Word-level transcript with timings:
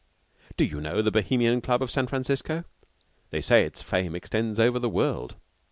Do 0.57 0.65
you 0.65 0.81
know 0.81 1.03
the 1.03 1.11
Bohemian 1.11 1.61
Club 1.61 1.83
of 1.83 1.91
San 1.91 2.07
Francisco? 2.07 2.63
They 3.29 3.39
say 3.39 3.65
its 3.65 3.83
fame 3.83 4.15
extends 4.15 4.59
over 4.59 4.79
the 4.79 4.89
world. 4.89 5.35